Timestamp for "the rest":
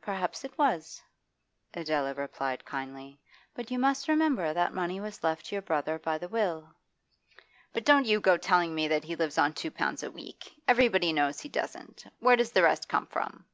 12.52-12.88